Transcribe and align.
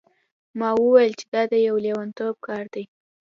ما 0.59 0.69
وویل 0.81 1.13
چې 1.19 1.25
دا 1.33 1.41
د 1.51 1.53
یو 1.67 1.75
لیونتوب 1.85 2.35
کار 2.47 2.65
دی. 2.73 2.83